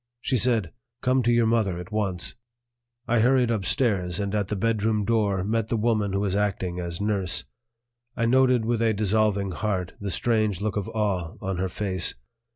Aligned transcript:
She 0.19 0.37
said: 0.37 0.71
"Come 1.03 1.21
to 1.21 1.31
your 1.31 1.45
mother 1.45 1.77
at 1.77 1.91
once." 1.91 2.33
I 3.07 3.19
hurried 3.19 3.51
upstairs, 3.51 4.19
and 4.19 4.33
at 4.33 4.47
the 4.47 4.55
bedroom 4.55 5.05
door 5.05 5.43
met 5.43 5.67
the 5.67 5.77
woman 5.77 6.13
who 6.13 6.21
was 6.21 6.35
acting 6.35 6.79
as 6.79 6.99
nurse. 6.99 7.43
I 8.17 8.25
noted 8.25 8.65
with 8.65 8.81
a 8.81 8.95
dissolving 8.95 9.51
heart 9.51 9.93
the 9.99 10.09
strange 10.09 10.59
look 10.59 10.75
of 10.75 10.89
awe 10.89 11.35
on 11.39 11.57
her 11.57 11.69
face. 11.69 12.15